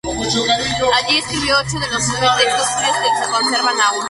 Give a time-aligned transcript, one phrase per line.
[0.97, 3.99] Allí escribió ocho de los nueve textos suyos que se conservan aún.